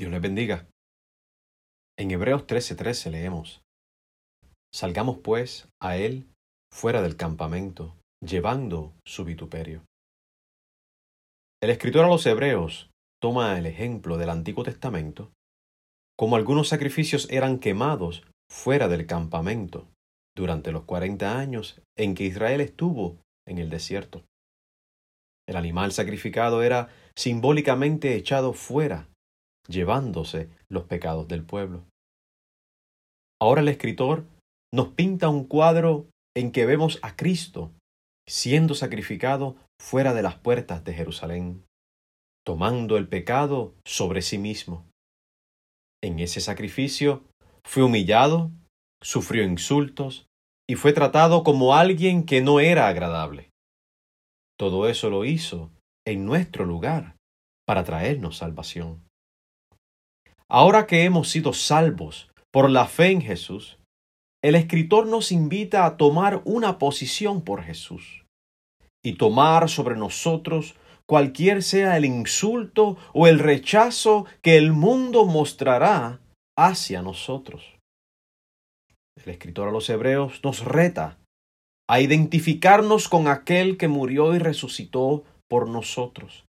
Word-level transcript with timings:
Dios 0.00 0.10
les 0.10 0.22
bendiga. 0.22 0.66
En 1.98 2.10
Hebreos 2.10 2.46
13:13 2.46 3.10
leemos, 3.10 3.60
Salgamos 4.72 5.18
pues 5.18 5.68
a 5.78 5.98
él 5.98 6.30
fuera 6.72 7.02
del 7.02 7.18
campamento, 7.18 7.98
llevando 8.24 8.94
su 9.04 9.26
vituperio. 9.26 9.84
El 11.62 11.68
escritor 11.68 12.06
a 12.06 12.08
los 12.08 12.24
Hebreos 12.24 12.88
toma 13.20 13.58
el 13.58 13.66
ejemplo 13.66 14.16
del 14.16 14.30
Antiguo 14.30 14.64
Testamento, 14.64 15.32
como 16.16 16.36
algunos 16.36 16.68
sacrificios 16.68 17.28
eran 17.28 17.58
quemados 17.58 18.22
fuera 18.50 18.88
del 18.88 19.06
campamento 19.06 19.86
durante 20.34 20.72
los 20.72 20.84
cuarenta 20.84 21.38
años 21.38 21.82
en 21.98 22.14
que 22.14 22.24
Israel 22.24 22.62
estuvo 22.62 23.18
en 23.46 23.58
el 23.58 23.68
desierto. 23.68 24.24
El 25.46 25.56
animal 25.56 25.92
sacrificado 25.92 26.62
era 26.62 26.88
simbólicamente 27.14 28.16
echado 28.16 28.54
fuera, 28.54 29.09
llevándose 29.70 30.50
los 30.68 30.84
pecados 30.84 31.28
del 31.28 31.44
pueblo. 31.44 31.84
Ahora 33.40 33.62
el 33.62 33.68
escritor 33.68 34.26
nos 34.72 34.88
pinta 34.88 35.28
un 35.28 35.44
cuadro 35.44 36.06
en 36.36 36.52
que 36.52 36.66
vemos 36.66 36.98
a 37.02 37.16
Cristo 37.16 37.72
siendo 38.28 38.74
sacrificado 38.74 39.56
fuera 39.80 40.14
de 40.14 40.22
las 40.22 40.36
puertas 40.36 40.84
de 40.84 40.94
Jerusalén, 40.94 41.64
tomando 42.46 42.96
el 42.96 43.08
pecado 43.08 43.74
sobre 43.84 44.22
sí 44.22 44.38
mismo. 44.38 44.86
En 46.02 46.20
ese 46.20 46.40
sacrificio 46.40 47.24
fue 47.66 47.82
humillado, 47.82 48.52
sufrió 49.02 49.42
insultos 49.42 50.26
y 50.68 50.76
fue 50.76 50.92
tratado 50.92 51.42
como 51.42 51.74
alguien 51.74 52.24
que 52.24 52.40
no 52.40 52.60
era 52.60 52.86
agradable. 52.86 53.50
Todo 54.56 54.88
eso 54.88 55.10
lo 55.10 55.24
hizo 55.24 55.72
en 56.06 56.24
nuestro 56.24 56.64
lugar 56.64 57.16
para 57.66 57.82
traernos 57.82 58.36
salvación. 58.36 59.02
Ahora 60.52 60.88
que 60.88 61.04
hemos 61.04 61.28
sido 61.28 61.52
salvos 61.52 62.28
por 62.50 62.68
la 62.70 62.86
fe 62.86 63.12
en 63.12 63.22
Jesús, 63.22 63.78
el 64.42 64.56
escritor 64.56 65.06
nos 65.06 65.30
invita 65.30 65.86
a 65.86 65.96
tomar 65.96 66.42
una 66.44 66.76
posición 66.76 67.42
por 67.42 67.62
Jesús 67.62 68.24
y 69.00 69.12
tomar 69.12 69.68
sobre 69.68 69.94
nosotros 69.94 70.74
cualquier 71.06 71.62
sea 71.62 71.96
el 71.96 72.04
insulto 72.04 72.96
o 73.12 73.28
el 73.28 73.38
rechazo 73.38 74.26
que 74.42 74.56
el 74.56 74.72
mundo 74.72 75.24
mostrará 75.24 76.18
hacia 76.58 77.00
nosotros. 77.00 77.76
El 79.24 79.30
escritor 79.30 79.68
a 79.68 79.72
los 79.72 79.88
Hebreos 79.88 80.40
nos 80.42 80.64
reta 80.64 81.18
a 81.88 82.00
identificarnos 82.00 83.08
con 83.08 83.28
aquel 83.28 83.76
que 83.76 83.86
murió 83.86 84.34
y 84.34 84.38
resucitó 84.40 85.22
por 85.48 85.68
nosotros, 85.68 86.44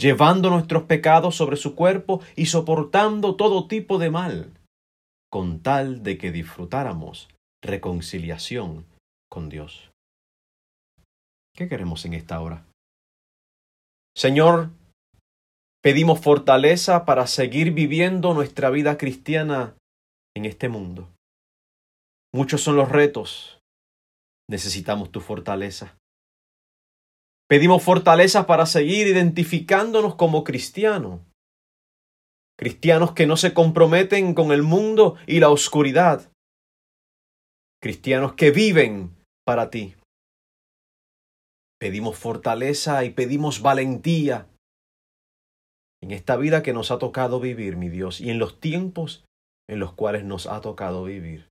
llevando 0.00 0.48
nuestros 0.48 0.84
pecados 0.84 1.36
sobre 1.36 1.56
su 1.56 1.76
cuerpo 1.76 2.22
y 2.34 2.46
soportando 2.46 3.36
todo 3.36 3.68
tipo 3.68 3.98
de 3.98 4.10
mal, 4.10 4.52
con 5.30 5.60
tal 5.60 6.02
de 6.02 6.16
que 6.16 6.32
disfrutáramos 6.32 7.28
reconciliación 7.62 8.86
con 9.30 9.50
Dios. 9.50 9.90
¿Qué 11.54 11.68
queremos 11.68 12.06
en 12.06 12.14
esta 12.14 12.40
hora? 12.40 12.64
Señor, 14.16 14.70
pedimos 15.82 16.20
fortaleza 16.20 17.04
para 17.04 17.26
seguir 17.26 17.72
viviendo 17.72 18.32
nuestra 18.32 18.70
vida 18.70 18.96
cristiana 18.96 19.74
en 20.34 20.46
este 20.46 20.70
mundo. 20.70 21.10
Muchos 22.32 22.62
son 22.62 22.76
los 22.76 22.88
retos. 22.88 23.60
Necesitamos 24.48 25.10
tu 25.10 25.20
fortaleza. 25.20 25.99
Pedimos 27.50 27.82
fortaleza 27.82 28.46
para 28.46 28.64
seguir 28.64 29.08
identificándonos 29.08 30.14
como 30.14 30.44
cristianos. 30.44 31.20
Cristianos 32.56 33.10
que 33.10 33.26
no 33.26 33.36
se 33.36 33.52
comprometen 33.52 34.34
con 34.34 34.52
el 34.52 34.62
mundo 34.62 35.16
y 35.26 35.40
la 35.40 35.48
oscuridad. 35.48 36.30
Cristianos 37.82 38.34
que 38.34 38.52
viven 38.52 39.16
para 39.44 39.68
ti. 39.68 39.96
Pedimos 41.80 42.16
fortaleza 42.16 43.04
y 43.04 43.10
pedimos 43.10 43.62
valentía 43.62 44.46
en 46.00 46.12
esta 46.12 46.36
vida 46.36 46.62
que 46.62 46.72
nos 46.72 46.92
ha 46.92 46.98
tocado 46.98 47.40
vivir, 47.40 47.76
mi 47.76 47.88
Dios, 47.88 48.20
y 48.20 48.30
en 48.30 48.38
los 48.38 48.60
tiempos 48.60 49.24
en 49.68 49.80
los 49.80 49.92
cuales 49.94 50.22
nos 50.22 50.46
ha 50.46 50.60
tocado 50.60 51.02
vivir. 51.02 51.48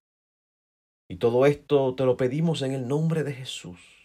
Y 1.10 1.16
todo 1.16 1.44
esto 1.44 1.94
te 1.94 2.06
lo 2.06 2.16
pedimos 2.16 2.62
en 2.62 2.72
el 2.72 2.88
nombre 2.88 3.22
de 3.22 3.34
Jesús. 3.34 3.99